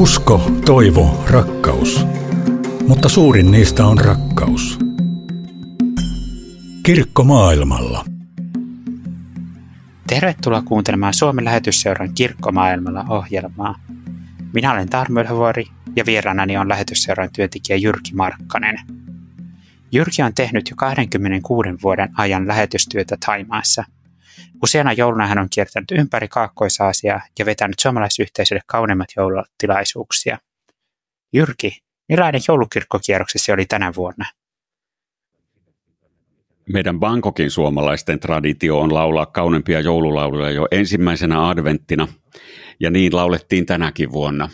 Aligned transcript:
Usko, 0.00 0.50
toivo, 0.66 1.24
rakkaus. 1.30 2.06
Mutta 2.88 3.08
suurin 3.08 3.50
niistä 3.50 3.86
on 3.86 3.98
rakkaus. 3.98 4.78
Kirkko 6.82 7.24
maailmalla. 7.24 8.04
Tervetuloa 10.06 10.62
kuuntelemaan 10.62 11.14
Suomen 11.14 11.44
lähetysseuran 11.44 12.14
Kirkkomaailmalla 12.14 13.04
ohjelmaa. 13.08 13.74
Minä 14.52 14.72
olen 14.72 14.88
Tarmo 14.88 15.20
Ylhävuori 15.20 15.64
ja 15.96 16.06
vieraanani 16.06 16.56
on 16.56 16.68
lähetysseuran 16.68 17.28
työntekijä 17.32 17.76
Jyrki 17.76 18.14
Markkanen. 18.14 18.78
Jyrki 19.92 20.22
on 20.22 20.34
tehnyt 20.34 20.70
jo 20.70 20.76
26 20.76 21.68
vuoden 21.82 22.08
ajan 22.16 22.48
lähetystyötä 22.48 23.16
Taimaassa. 23.26 23.84
Useana 24.62 24.92
jouluna 24.92 25.26
hän 25.26 25.38
on 25.38 25.48
kiertänyt 25.50 25.90
ympäri 25.90 26.28
Kaakkois-Aasiaa 26.28 27.20
ja 27.38 27.46
vetänyt 27.46 27.78
suomalaisyhteisölle 27.78 28.62
kauneimmat 28.66 29.08
joulutilaisuuksia. 29.16 30.38
Jyrki, 31.32 31.78
millainen 32.08 32.40
joulukirkkokierroksesi 32.48 33.52
oli 33.52 33.66
tänä 33.66 33.92
vuonna? 33.96 34.24
Meidän 36.72 37.00
Bangkokin 37.00 37.50
suomalaisten 37.50 38.20
traditio 38.20 38.80
on 38.80 38.94
laulaa 38.94 39.26
kaunempia 39.26 39.80
joululauluja 39.80 40.50
jo 40.50 40.66
ensimmäisenä 40.70 41.48
adventtina, 41.48 42.08
ja 42.80 42.90
niin 42.90 43.16
laulettiin 43.16 43.66
tänäkin 43.66 44.12
vuonna. 44.12 44.48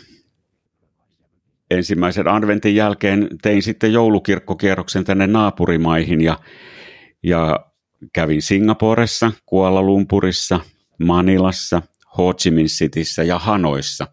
Ensimmäisen 1.71 2.27
adventin 2.27 2.75
jälkeen 2.75 3.29
tein 3.41 3.63
sitten 3.63 3.93
joulukirkkokierroksen 3.93 5.03
tänne 5.03 5.27
naapurimaihin 5.27 6.21
ja, 6.21 6.39
ja 7.23 7.66
kävin 8.13 8.41
Singaporessa, 8.41 9.31
Kuala 9.45 9.81
Lumpurissa, 9.81 10.59
Manilassa, 11.03 11.81
Ho 12.17 12.33
Chi 12.33 12.51
Minh 12.51 12.67
Cityssä 12.67 13.23
ja 13.23 13.39
Hanoissa. 13.39 14.07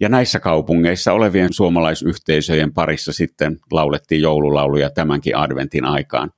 Ja 0.00 0.08
näissä 0.08 0.40
kaupungeissa 0.40 1.12
olevien 1.12 1.52
suomalaisyhteisöjen 1.52 2.72
parissa 2.72 3.12
sitten 3.12 3.56
laulettiin 3.72 4.22
joululauluja 4.22 4.90
tämänkin 4.90 5.36
adventin 5.36 5.84
aikaan 5.84 6.30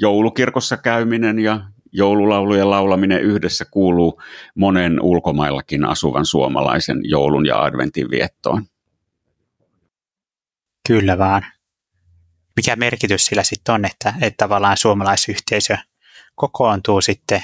joulukirkossa 0.00 0.76
käyminen 0.76 1.38
ja 1.38 1.60
joululaulujen 1.92 2.70
laulaminen 2.70 3.22
yhdessä 3.22 3.64
kuuluu 3.70 4.22
monen 4.54 5.02
ulkomaillakin 5.02 5.84
asuvan 5.84 6.26
suomalaisen 6.26 7.00
joulun 7.04 7.46
ja 7.46 7.62
adventin 7.62 8.10
viettoon. 8.10 8.64
Kyllä 10.88 11.18
vaan. 11.18 11.42
Mikä 12.56 12.76
merkitys 12.76 13.26
sillä 13.26 13.42
sitten 13.42 13.74
on, 13.74 13.84
että, 13.84 14.14
että 14.20 14.44
tavallaan 14.44 14.76
suomalaisyhteisö 14.76 15.76
kokoontuu 16.34 17.00
sitten 17.00 17.42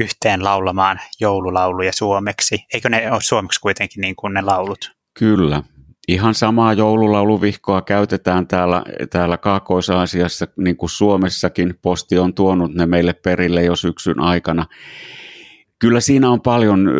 yhteen 0.00 0.44
laulamaan 0.44 1.00
joululauluja 1.20 1.92
suomeksi? 1.92 2.64
Eikö 2.74 2.88
ne 2.88 3.12
ole 3.12 3.20
suomeksi 3.22 3.60
kuitenkin 3.60 4.00
niin 4.00 4.16
kuin 4.16 4.34
ne 4.34 4.40
laulut? 4.42 4.92
Kyllä, 5.18 5.62
Ihan 6.08 6.34
samaa 6.34 6.72
joululauluvihkoa 6.72 7.82
käytetään 7.82 8.46
täällä, 8.46 8.82
täällä 9.10 9.36
Kaakkois-Aasiassa, 9.36 10.46
niin 10.56 10.76
kuin 10.76 10.90
Suomessakin. 10.90 11.74
Posti 11.82 12.18
on 12.18 12.34
tuonut 12.34 12.74
ne 12.74 12.86
meille 12.86 13.12
perille 13.12 13.64
jo 13.64 13.76
syksyn 13.76 14.20
aikana. 14.20 14.66
Kyllä 15.78 16.00
siinä 16.00 16.30
on 16.30 16.40
paljon 16.40 16.90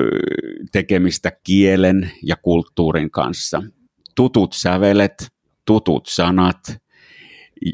tekemistä 0.72 1.32
kielen 1.44 2.10
ja 2.22 2.36
kulttuurin 2.36 3.10
kanssa. 3.10 3.62
Tutut 4.14 4.52
sävelet, 4.52 5.28
tutut 5.66 6.06
sanat 6.06 6.58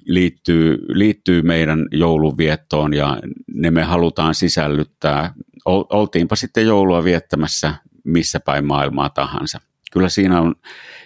liittyy, 0.06 0.78
liittyy 0.88 1.42
meidän 1.42 1.86
jouluviettoon 1.92 2.94
ja 2.94 3.18
ne 3.54 3.70
me 3.70 3.82
halutaan 3.82 4.34
sisällyttää. 4.34 5.34
Oltiinpa 5.64 6.36
sitten 6.36 6.66
joulua 6.66 7.04
viettämässä 7.04 7.74
missä 8.04 8.40
päin 8.40 8.66
maailmaa 8.66 9.10
tahansa 9.10 9.60
kyllä 9.92 10.08
siinä 10.08 10.40
on, 10.40 10.54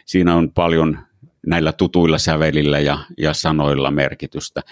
siinä 0.05 0.35
on 0.35 0.53
paljon 0.53 0.99
näillä 1.47 1.73
tutuilla 1.73 2.19
sävelillä 2.19 2.79
ja, 2.79 2.99
ja 3.19 3.35
sanoilla 3.35 3.91
merkitystä. 3.91 4.63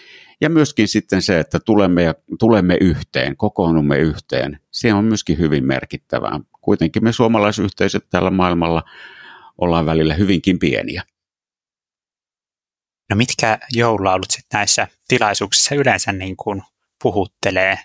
Ja 0.41 0.51
myöskin 0.51 0.89
sitten 0.89 1.23
se, 1.23 1.41
että 1.41 1.61
tulemme, 1.61 2.03
ja, 2.03 2.15
tulemme 2.39 2.79
yhteen, 2.81 3.37
kokoonnumme 3.37 3.99
yhteen, 3.99 4.61
se 4.71 4.95
on 4.95 5.05
myöskin 5.05 5.39
hyvin 5.39 5.65
merkittävää. 5.65 6.41
Kuitenkin 6.61 7.05
me 7.05 7.13
suomalaisyhteisöt 7.13 8.07
täällä 8.11 8.31
maailmalla 8.31 8.83
ollaan 9.59 9.87
välillä 9.87 10.15
hyvinkin 10.15 10.59
pieniä. 10.59 11.03
No 13.11 13.17
mitkä 13.17 13.59
joululaulut 13.73 14.31
sitten 14.31 14.59
näissä 14.59 14.89
tilaisuuksissa 15.09 15.75
yleensä 15.75 16.13
niin 16.13 16.37
kuin 16.37 16.63
puhuttelee 17.03 17.79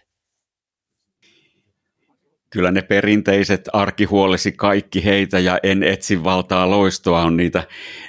kyllä 2.50 2.72
ne 2.72 2.82
perinteiset 2.82 3.70
arkihuolesi 3.74 4.52
kaikki 4.52 5.06
heitä 5.06 5.40
ja 5.40 5.60
en 5.64 5.84
etsi 5.84 6.24
valtaa 6.24 6.70
loistoa 6.70 7.22
on 7.22 7.38
niitä, 7.38 7.64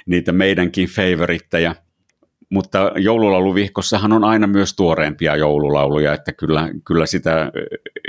niitä 0.05 0.31
meidänkin 0.31 0.87
favoritteja. 0.87 1.75
Mutta 2.49 2.91
joululauluvihkossahan 2.95 4.13
on 4.13 4.23
aina 4.23 4.47
myös 4.47 4.75
tuoreempia 4.75 5.35
joululauluja, 5.35 6.13
että 6.13 6.33
kyllä, 6.33 6.69
kyllä 6.87 7.05
sitä 7.05 7.51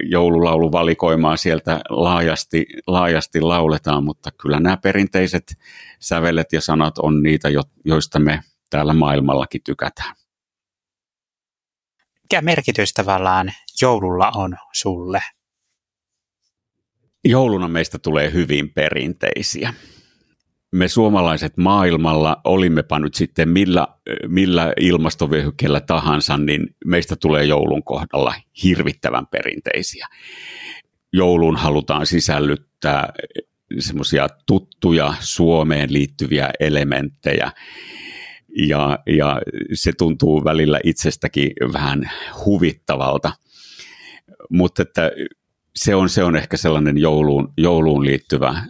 joululauluvalikoimaa 0.03 1.37
sieltä 1.37 1.81
laajasti, 1.89 2.67
laajasti 2.87 3.41
lauletaan, 3.41 4.05
mutta 4.05 4.31
kyllä 4.43 4.61
nämä 4.61 4.77
perinteiset 4.77 5.55
sävelet 6.01 6.53
ja 6.53 6.61
sanat 6.61 6.99
on 6.99 7.23
niitä, 7.23 7.49
joista 7.85 8.19
me 8.19 8.41
täällä 8.73 8.95
maailmallakin 8.95 9.61
tykätään. 9.65 10.15
Mikä 12.23 12.43
merkitys 12.43 12.93
tavallaan 12.93 13.53
joululla 13.83 14.33
on 14.35 14.57
sulle? 14.73 15.23
Jouluna 17.25 17.69
meistä 17.69 17.99
tulee 17.99 18.33
hyvin 18.33 18.71
perinteisiä. 18.75 19.75
Me 20.73 20.89
suomalaiset 20.89 21.57
maailmalla, 21.57 22.41
olimmepa 22.45 22.99
nyt 22.99 23.15
sitten 23.15 23.49
millä, 23.49 23.89
millä 24.29 24.73
ilmastovyöhykkeellä 24.81 25.81
tahansa, 25.81 26.37
niin 26.37 26.77
meistä 26.85 27.17
tulee 27.17 27.45
joulun 27.45 27.85
kohdalla 27.85 28.35
hirvittävän 28.63 29.27
perinteisiä. 29.27 30.07
Jouluun 31.13 31.57
halutaan 31.57 32.07
sisällyttää 32.07 33.13
semmoisia 33.79 34.29
tuttuja 34.47 35.15
Suomeen 35.21 35.93
liittyviä 35.93 36.51
elementtejä, 36.61 37.53
ja, 38.59 38.99
ja 39.07 39.41
se 39.75 39.93
tuntuu 39.99 40.45
välillä 40.45 40.81
itsestäkin 40.85 41.51
vähän 41.73 42.11
huvittavalta. 42.45 43.33
Mutta 44.51 44.83
että 44.83 45.11
se 45.77 45.95
on, 45.95 46.09
se 46.09 46.25
on 46.25 46.37
ehkä 46.37 46.57
sellainen 46.57 46.99
jouluun, 46.99 47.53
jouluun 47.57 48.05
liittyvä, 48.05 48.63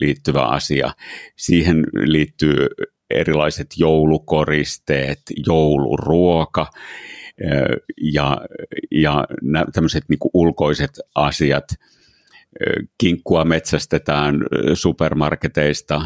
liittyvä 0.00 0.42
asia. 0.42 0.90
Siihen 1.36 1.86
liittyy 1.94 2.66
erilaiset 3.10 3.66
joulukoristeet, 3.76 5.20
jouluruoka 5.46 6.66
ja, 8.02 8.40
ja 8.90 9.26
tämmöiset 9.72 10.04
niin 10.08 10.18
ulkoiset 10.34 10.90
asiat. 11.14 11.64
Kinkkua 12.98 13.44
metsästetään 13.44 14.36
supermarketeista 14.74 16.02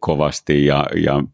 kovasti 0.00 0.64
ja, 0.66 0.86
ja 1.04 1.24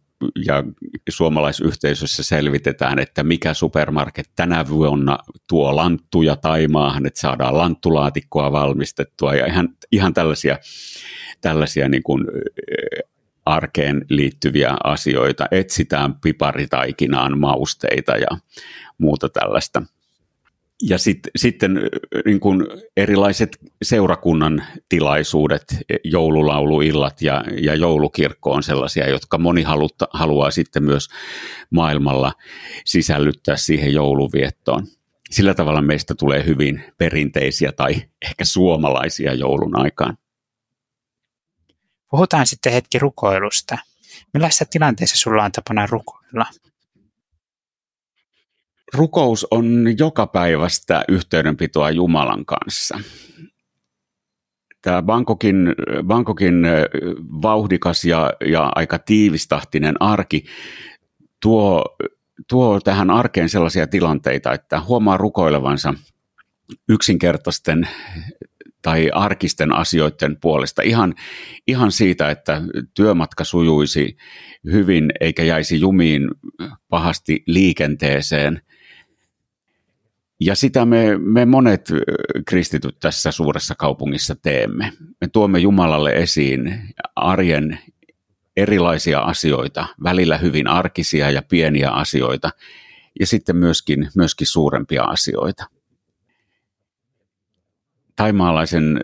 ja 0.46 0.64
suomalaisyhteisössä 1.08 2.22
selvitetään, 2.22 2.98
että 2.98 3.22
mikä 3.22 3.54
supermarket 3.54 4.30
tänä 4.36 4.68
vuonna 4.68 5.18
tuo 5.48 5.76
lanttuja 5.76 6.36
Taimaahan, 6.36 7.06
että 7.06 7.20
saadaan 7.20 7.58
lanttulaatikkoa 7.58 8.52
valmistettua 8.52 9.34
ja 9.34 9.46
ihan, 9.46 9.68
ihan 9.92 10.14
tällaisia, 10.14 10.58
tällaisia 11.40 11.88
niin 11.88 12.02
kuin 12.02 12.24
arkeen 13.46 14.04
liittyviä 14.08 14.76
asioita. 14.84 15.46
Etsitään 15.50 16.14
piparitaikinaan 16.14 17.38
mausteita 17.38 18.16
ja 18.16 18.38
muuta 18.98 19.28
tällaista 19.28 19.82
ja 20.82 20.98
sit, 20.98 21.18
sitten 21.36 21.80
niin 22.24 22.40
kuin 22.40 22.66
erilaiset 22.96 23.58
seurakunnan 23.82 24.62
tilaisuudet, 24.88 25.64
joululauluillat 26.04 27.22
ja, 27.22 27.44
ja 27.60 27.74
joulukirkko 27.74 28.52
on 28.52 28.62
sellaisia, 28.62 29.08
jotka 29.08 29.38
moni 29.38 29.62
halutta, 29.62 30.08
haluaa 30.12 30.50
sitten 30.50 30.84
myös 30.84 31.08
maailmalla 31.70 32.32
sisällyttää 32.84 33.56
siihen 33.56 33.92
jouluviettoon. 33.92 34.86
Sillä 35.30 35.54
tavalla 35.54 35.82
meistä 35.82 36.14
tulee 36.14 36.44
hyvin 36.46 36.84
perinteisiä 36.98 37.72
tai 37.72 38.02
ehkä 38.22 38.44
suomalaisia 38.44 39.34
joulun 39.34 39.78
aikaan. 39.78 40.16
Puhutaan 42.10 42.46
sitten 42.46 42.72
hetki 42.72 42.98
rukoilusta. 42.98 43.78
Millaisessa 44.34 44.64
tilanteessa 44.70 45.16
sulla 45.16 45.44
on 45.44 45.52
tapana 45.52 45.86
rukoilla? 45.86 46.46
Rukous 48.92 49.46
on 49.50 49.86
joka 49.98 50.26
päivästä 50.26 51.04
yhteydenpitoa 51.08 51.90
Jumalan 51.90 52.44
kanssa. 52.46 53.00
Tämä 54.82 55.02
Bangkokin, 55.02 55.74
Bangkokin 56.06 56.66
vauhdikas 57.42 58.04
ja, 58.04 58.32
ja 58.46 58.72
aika 58.74 58.98
tiivistahtinen 58.98 60.02
arki 60.02 60.44
tuo, 61.42 61.96
tuo 62.48 62.80
tähän 62.80 63.10
arkeen 63.10 63.48
sellaisia 63.48 63.86
tilanteita, 63.86 64.52
että 64.52 64.80
huomaa 64.80 65.16
rukoilevansa 65.16 65.94
yksinkertaisten 66.88 67.88
tai 68.82 69.10
arkisten 69.14 69.72
asioiden 69.72 70.36
puolesta. 70.40 70.82
Ihan, 70.82 71.14
ihan 71.66 71.92
siitä, 71.92 72.30
että 72.30 72.62
työmatka 72.94 73.44
sujuisi 73.44 74.16
hyvin 74.64 75.12
eikä 75.20 75.42
jäisi 75.42 75.80
jumiin 75.80 76.30
pahasti 76.88 77.42
liikenteeseen. 77.46 78.62
Ja 80.46 80.54
sitä 80.54 80.84
me, 80.84 81.18
me 81.18 81.44
monet 81.44 81.88
kristityt 82.46 82.98
tässä 83.00 83.32
suuressa 83.32 83.74
kaupungissa 83.74 84.34
teemme. 84.34 84.92
Me 85.20 85.28
tuomme 85.28 85.58
Jumalalle 85.58 86.10
esiin 86.10 86.80
arjen 87.16 87.78
erilaisia 88.56 89.20
asioita, 89.20 89.86
välillä 90.02 90.38
hyvin 90.38 90.66
arkisia 90.66 91.30
ja 91.30 91.42
pieniä 91.42 91.90
asioita, 91.90 92.50
ja 93.20 93.26
sitten 93.26 93.56
myöskin, 93.56 94.08
myöskin 94.16 94.46
suurempia 94.46 95.02
asioita. 95.02 95.64
Taimaalaisen 98.16 99.00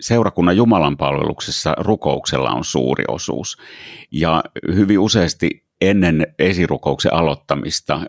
seurakunnan 0.00 0.56
Jumalan 0.56 0.96
palveluksessa 0.96 1.74
rukouksella 1.78 2.50
on 2.50 2.64
suuri 2.64 3.04
osuus. 3.08 3.56
Ja 4.10 4.44
hyvin 4.74 4.98
useasti 4.98 5.66
ennen 5.80 6.26
esirukouksen 6.38 7.14
aloittamista 7.14 8.00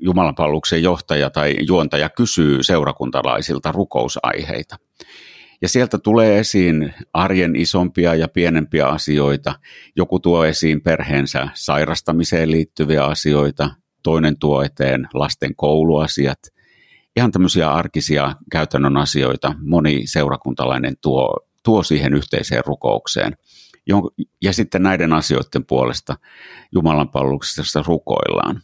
Jumalan 0.00 0.34
palveluksen 0.34 0.82
johtaja 0.82 1.30
tai 1.30 1.56
juontaja 1.66 2.08
kysyy 2.08 2.62
seurakuntalaisilta 2.62 3.72
rukousaiheita. 3.72 4.76
Ja 5.62 5.68
sieltä 5.68 5.98
tulee 5.98 6.38
esiin 6.38 6.94
arjen 7.12 7.56
isompia 7.56 8.14
ja 8.14 8.28
pienempiä 8.28 8.86
asioita. 8.86 9.54
Joku 9.96 10.20
tuo 10.20 10.44
esiin 10.44 10.80
perheensä 10.80 11.48
sairastamiseen 11.54 12.50
liittyviä 12.50 13.04
asioita, 13.04 13.70
toinen 14.02 14.38
tuo 14.38 14.62
eteen 14.62 15.08
lasten 15.14 15.56
kouluasiat. 15.56 16.38
Ihan 17.16 17.32
tämmöisiä 17.32 17.72
arkisia 17.72 18.36
käytännön 18.50 18.96
asioita 18.96 19.54
moni 19.58 20.02
seurakuntalainen 20.06 20.94
tuo, 21.02 21.36
tuo 21.64 21.82
siihen 21.82 22.14
yhteiseen 22.14 22.62
rukoukseen. 22.66 23.36
Ja 24.42 24.52
sitten 24.52 24.82
näiden 24.82 25.12
asioiden 25.12 25.64
puolesta 25.66 26.16
Jumalan 26.72 27.08
palveluksessa 27.08 27.82
rukoillaan. 27.86 28.62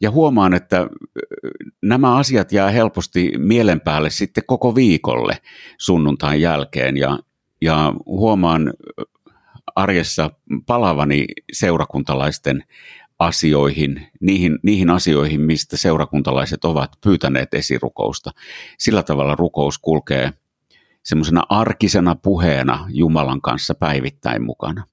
Ja 0.00 0.10
huomaan, 0.10 0.54
että 0.54 0.86
nämä 1.82 2.16
asiat 2.16 2.52
jää 2.52 2.70
helposti 2.70 3.32
mielen 3.38 3.80
päälle 3.80 4.10
sitten 4.10 4.44
koko 4.46 4.74
viikolle 4.74 5.38
sunnuntain 5.78 6.40
jälkeen 6.40 6.96
ja, 6.96 7.18
ja 7.60 7.94
huomaan 8.06 8.72
arjessa 9.76 10.30
palavani 10.66 11.26
seurakuntalaisten 11.52 12.64
asioihin, 13.18 14.06
niihin, 14.20 14.58
niihin 14.62 14.90
asioihin, 14.90 15.40
mistä 15.40 15.76
seurakuntalaiset 15.76 16.64
ovat 16.64 16.90
pyytäneet 17.04 17.54
esirukousta. 17.54 18.30
Sillä 18.78 19.02
tavalla 19.02 19.34
rukous 19.34 19.78
kulkee 19.78 20.32
semmoisena 21.02 21.42
arkisena 21.48 22.14
puheena 22.14 22.86
Jumalan 22.88 23.40
kanssa 23.40 23.74
päivittäin 23.74 24.42
mukana. 24.42 24.84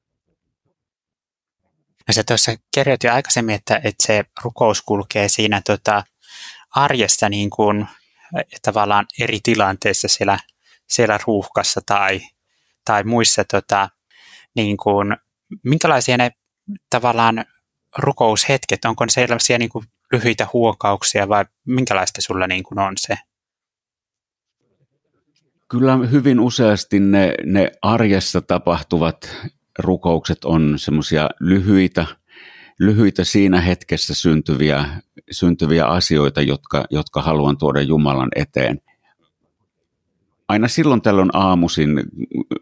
No 2.07 2.13
se 2.13 2.23
tuossa 2.23 2.51
kerroit 2.75 3.03
jo 3.03 3.13
aikaisemmin, 3.13 3.55
että, 3.55 3.75
että 3.83 4.05
se 4.07 4.25
rukous 4.43 4.81
kulkee 4.81 5.29
siinä 5.29 5.61
tota, 5.65 6.03
arjessa 6.75 7.29
niin 7.29 7.49
kuin, 7.49 7.87
tavallaan 8.61 9.05
eri 9.19 9.39
tilanteissa 9.43 10.07
siellä, 10.07 10.39
siellä 10.87 11.19
ruuhkassa 11.27 11.81
tai, 11.85 12.21
tai 12.85 13.03
muissa, 13.03 13.43
tota, 13.43 13.89
niin 14.55 14.77
kuin, 14.77 15.17
minkälaisia 15.63 16.17
ne 16.17 16.31
tavallaan 16.89 17.45
rukoushetket, 17.97 18.85
onko 18.85 19.05
ne 19.05 19.11
sellaisia 19.11 19.57
niin 19.57 19.69
kuin 19.69 19.85
lyhyitä 20.11 20.47
huokauksia 20.53 21.29
vai 21.29 21.45
minkälaista 21.65 22.21
sulla 22.21 22.47
niin 22.47 22.63
kuin 22.63 22.79
on 22.79 22.93
se? 22.97 23.17
Kyllä 25.69 25.97
hyvin 25.97 26.39
useasti 26.39 26.99
ne, 26.99 27.33
ne 27.45 27.71
arjessa 27.81 28.41
tapahtuvat 28.41 29.35
rukoukset 29.79 30.45
on 30.45 30.73
semmoisia 30.77 31.29
lyhyitä, 31.39 32.05
lyhyitä 32.79 33.23
siinä 33.23 33.61
hetkessä 33.61 34.13
syntyviä, 34.13 34.85
syntyviä 35.31 35.85
asioita, 35.85 36.41
jotka, 36.41 36.85
jotka 36.89 37.21
haluan 37.21 37.57
tuoda 37.57 37.81
Jumalan 37.81 38.29
eteen. 38.35 38.81
Aina 40.47 40.67
silloin 40.67 41.01
tällöin 41.01 41.29
aamuisin 41.33 42.03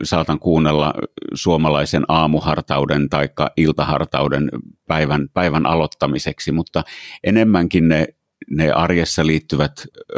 saatan 0.03 0.39
kuunnella 0.39 0.93
suomalaisen 1.33 2.03
aamuhartauden 2.07 3.09
tai 3.09 3.29
iltahartauden 3.57 4.49
päivän, 4.87 5.29
päivän 5.33 5.65
aloittamiseksi, 5.65 6.51
mutta 6.51 6.83
enemmänkin 7.23 7.87
ne, 7.87 8.07
ne 8.49 8.71
arjessa 8.71 9.25
liittyvät 9.25 9.71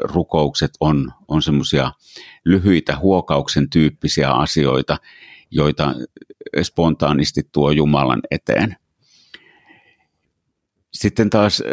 rukoukset 0.04 0.72
on, 0.80 1.12
on 1.28 1.42
semmoisia 1.42 1.92
lyhyitä 2.46 2.98
huokauksen 2.98 3.70
tyyppisiä 3.70 4.32
asioita, 4.32 4.98
joita 5.54 5.96
spontaanisti 6.62 7.42
tuo 7.52 7.72
Jumalan 7.72 8.22
eteen. 8.32 8.76
Sitten 10.94 11.30
taas 11.30 11.64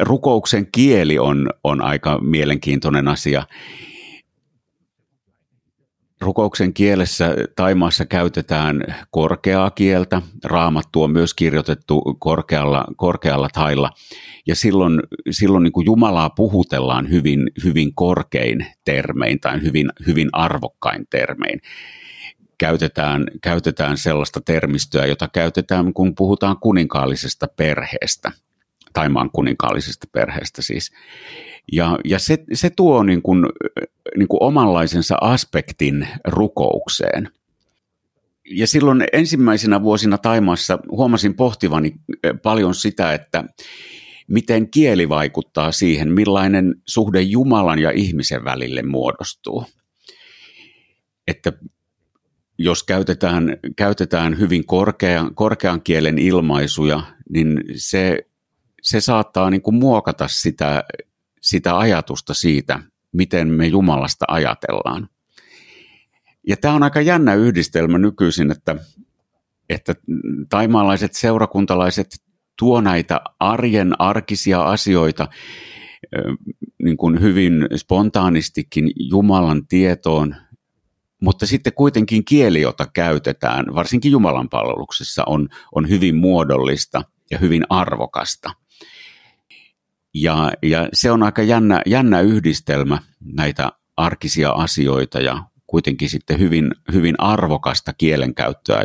rukouksen 0.00 0.68
kieli 0.72 1.18
on, 1.18 1.50
on 1.64 1.82
aika 1.82 2.18
mielenkiintoinen 2.18 3.08
asia. 3.08 3.46
Rukouksen 6.20 6.74
kielessä 6.74 7.34
Taimaassa 7.56 8.06
käytetään 8.06 8.84
korkeaa 9.10 9.70
kieltä. 9.70 10.22
Raamattu 10.44 11.02
on 11.02 11.10
myös 11.10 11.34
kirjoitettu 11.34 12.16
korkealla, 12.18 12.84
korkealla 12.96 13.48
tailla. 13.52 13.90
Ja 14.46 14.54
silloin, 14.54 15.00
silloin 15.30 15.62
niin 15.62 15.72
kuin 15.72 15.86
Jumalaa 15.86 16.30
puhutellaan 16.30 17.10
hyvin, 17.10 17.50
hyvin 17.64 17.94
korkein 17.94 18.66
termein 18.84 19.40
tai 19.40 19.62
hyvin, 19.62 19.88
hyvin 20.06 20.28
arvokkain 20.32 21.06
termein 21.10 21.60
käytetään, 22.60 23.26
käytetään 23.42 23.96
sellaista 23.96 24.40
termistöä, 24.40 25.06
jota 25.06 25.28
käytetään, 25.28 25.92
kun 25.92 26.14
puhutaan 26.14 26.56
kuninkaallisesta 26.56 27.46
perheestä, 27.56 28.32
Taimaan 28.92 29.30
kuninkaallisesta 29.30 30.06
perheestä 30.12 30.62
siis. 30.62 30.92
Ja, 31.72 31.98
ja 32.04 32.18
se, 32.18 32.38
se 32.52 32.70
tuo 32.70 33.02
niin 33.02 33.22
kuin, 33.22 33.46
niin 34.16 34.28
kuin 34.28 34.42
omanlaisensa 34.42 35.16
aspektin 35.20 36.08
rukoukseen. 36.26 37.28
Ja 38.50 38.66
silloin 38.66 39.04
ensimmäisenä 39.12 39.82
vuosina 39.82 40.18
Taimaassa 40.18 40.78
huomasin 40.90 41.34
pohtivani 41.34 41.94
paljon 42.42 42.74
sitä, 42.74 43.12
että 43.12 43.44
miten 44.28 44.70
kieli 44.70 45.08
vaikuttaa 45.08 45.72
siihen, 45.72 46.12
millainen 46.12 46.74
suhde 46.86 47.20
Jumalan 47.20 47.78
ja 47.78 47.90
ihmisen 47.90 48.44
välille 48.44 48.82
muodostuu. 48.82 49.64
Että 51.26 51.52
jos 52.62 52.84
käytetään, 52.84 53.56
käytetään 53.76 54.38
hyvin 54.38 54.66
korkean, 54.66 55.34
korkean 55.34 55.82
kielen 55.82 56.18
ilmaisuja, 56.18 57.02
niin 57.30 57.60
se, 57.74 58.26
se 58.82 59.00
saattaa 59.00 59.50
niin 59.50 59.62
kuin 59.62 59.74
muokata 59.74 60.28
sitä, 60.28 60.84
sitä 61.40 61.78
ajatusta 61.78 62.34
siitä, 62.34 62.80
miten 63.12 63.48
me 63.48 63.66
Jumalasta 63.66 64.24
ajatellaan. 64.28 65.08
Ja 66.48 66.56
tämä 66.56 66.74
on 66.74 66.82
aika 66.82 67.00
jännä 67.00 67.34
yhdistelmä 67.34 67.98
nykyisin, 67.98 68.50
että, 68.50 68.76
että 69.68 69.94
taimaalaiset 70.48 71.14
seurakuntalaiset 71.14 72.08
tuo 72.58 72.80
näitä 72.80 73.20
arjen 73.38 74.00
arkisia 74.00 74.62
asioita 74.62 75.28
niin 76.82 76.96
kuin 76.96 77.20
hyvin 77.20 77.66
spontaanistikin 77.76 78.90
Jumalan 78.96 79.66
tietoon 79.66 80.36
mutta 81.20 81.46
sitten 81.46 81.72
kuitenkin 81.72 82.24
kieli, 82.24 82.60
jota 82.60 82.86
käytetään, 82.86 83.64
varsinkin 83.74 84.12
Jumalan 84.12 84.48
palveluksessa, 84.48 85.24
on, 85.26 85.48
on 85.74 85.88
hyvin 85.88 86.16
muodollista 86.16 87.02
ja 87.30 87.38
hyvin 87.38 87.64
arvokasta. 87.68 88.50
Ja, 90.14 90.52
ja 90.62 90.88
se 90.92 91.10
on 91.10 91.22
aika 91.22 91.42
jännä, 91.42 91.82
jännä 91.86 92.20
yhdistelmä 92.20 92.98
näitä 93.20 93.72
arkisia 93.96 94.50
asioita 94.50 95.20
ja 95.20 95.44
kuitenkin 95.66 96.10
sitten 96.10 96.38
hyvin, 96.38 96.74
hyvin 96.92 97.14
arvokasta 97.20 97.92
kielenkäyttöä, 97.92 98.82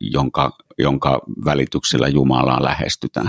jonka, 0.00 0.50
jonka 0.78 1.20
välityksellä 1.44 2.08
Jumalaa 2.08 2.64
lähestytään. 2.64 3.28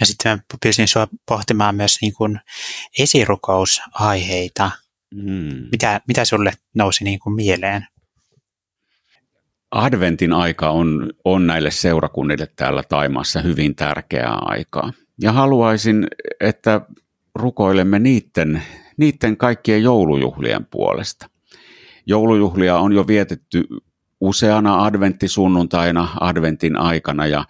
Ja 0.00 0.06
sitten 0.06 0.42
pyysin 0.62 0.88
sinua 0.88 1.08
pohtimaan 1.28 1.74
myös 1.74 1.98
niin 2.02 2.14
kuin 2.14 2.40
esirukousaiheita– 2.98 4.70
Mm. 5.12 5.68
Mitä, 5.72 6.00
mitä 6.08 6.24
sulle 6.24 6.52
nousi 6.74 7.04
niin 7.04 7.18
kuin 7.18 7.34
mieleen? 7.34 7.86
Adventin 9.70 10.32
aika 10.32 10.70
on, 10.70 11.10
on 11.24 11.46
näille 11.46 11.70
seurakunnille 11.70 12.48
täällä 12.56 12.82
Taimaassa 12.88 13.40
hyvin 13.40 13.74
tärkeää 13.74 14.34
aikaa. 14.34 14.92
Ja 15.20 15.32
haluaisin, 15.32 16.06
että 16.40 16.80
rukoilemme 17.34 17.98
niiden, 17.98 18.62
niiden 18.96 19.36
kaikkien 19.36 19.82
joulujuhlien 19.82 20.66
puolesta. 20.70 21.28
Joulujuhlia 22.06 22.78
on 22.78 22.92
jo 22.92 23.06
vietetty 23.06 23.64
useana 24.20 24.84
adventtisunnuntaina 24.84 26.08
adventin 26.20 26.76
aikana 26.76 27.26
ja, 27.26 27.44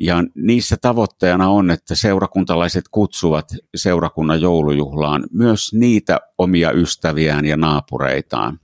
Ja 0.00 0.24
niissä 0.34 0.76
tavoitteena 0.76 1.48
on, 1.48 1.70
että 1.70 1.94
seurakuntalaiset 1.94 2.84
kutsuvat 2.90 3.48
seurakunnan 3.74 4.40
joulujuhlaan 4.40 5.26
myös 5.32 5.72
niitä 5.72 6.20
omia 6.38 6.72
ystäviään 6.72 7.44
ja 7.44 7.56
naapureitaan, 7.56 8.60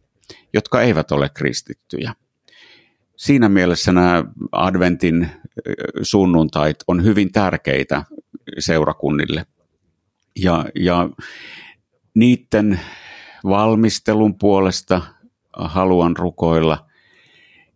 jotka 0.52 0.82
eivät 0.82 1.12
ole 1.12 1.28
kristittyjä. 1.28 2.14
Siinä 3.16 3.48
mielessä 3.48 3.92
nämä 3.92 4.24
adventin 4.52 5.28
sunnuntait 6.02 6.76
on 6.86 7.04
hyvin 7.04 7.32
tärkeitä 7.32 8.04
seurakunnille. 8.58 9.46
Ja, 10.36 10.64
ja 10.74 11.10
niiden 12.14 12.80
valmistelun 13.44 14.38
puolesta 14.38 15.02
haluan 15.56 16.16
rukoilla 16.16 16.86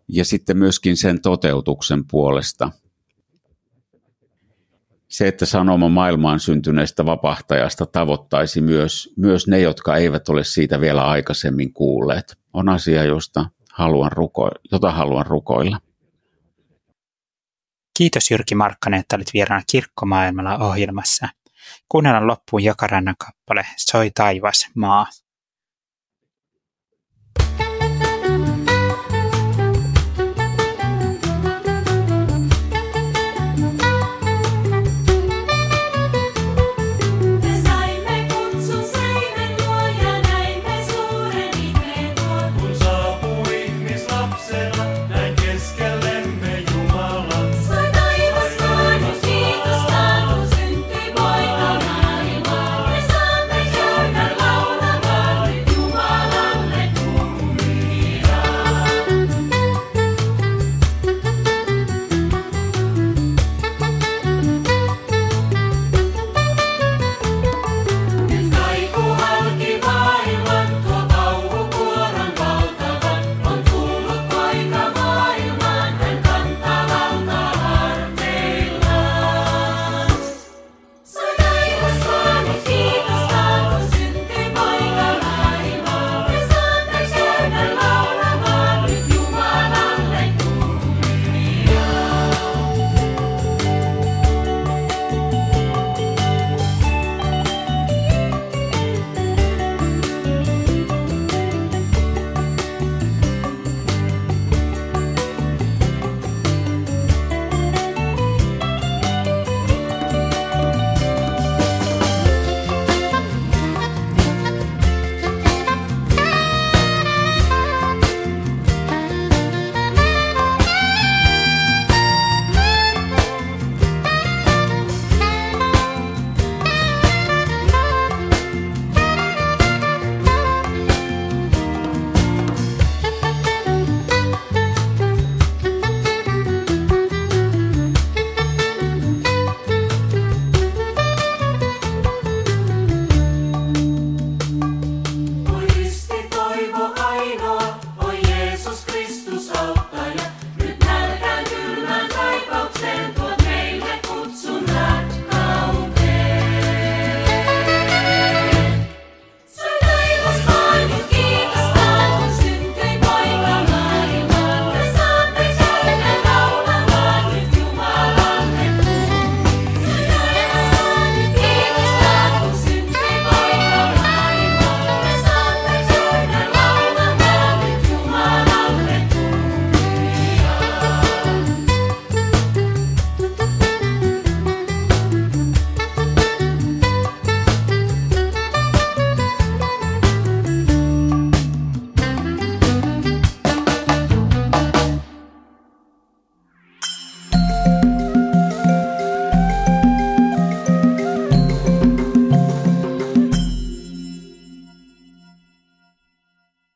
ja 0.09 0.25
sitten 0.25 0.57
myöskin 0.57 0.97
sen 0.97 1.23
toteutuksen 1.23 2.05
puolesta. 2.11 2.73
Se, 5.15 5.29
että 5.29 5.47
sanoma 5.47 5.89
maailmaan 5.89 6.41
syntyneestä 6.41 7.07
vapahtajasta 7.07 7.87
tavoittaisi 7.87 8.61
myös, 8.61 9.15
myös 9.17 9.47
ne, 9.49 9.61
jotka 9.61 9.97
eivät 9.97 10.29
ole 10.29 10.45
siitä 10.45 10.81
vielä 10.81 11.05
aikaisemmin 11.05 11.73
kuulleet, 11.73 12.39
on 12.53 12.69
asia, 12.69 13.05
josta 13.05 13.47
haluan 13.73 14.13
ruko- 14.13 14.61
jota 14.73 14.93
haluan 14.93 15.27
rukoilla. 15.27 15.81
Kiitos 17.99 18.31
Jyrki 18.31 18.55
Markkanen, 18.55 19.01
että 19.01 19.17
olit 19.17 19.35
vieraana 19.35 19.65
Kirkkomaailmalla 19.71 20.59
ohjelmassa. 20.59 21.29
Kuunnellaan 21.89 22.27
loppuun 22.27 22.65
Jakarannan 22.65 23.17
kappale 23.19 23.67
Soi 23.77 24.11
taivas, 24.15 24.69
maa. 24.75 25.07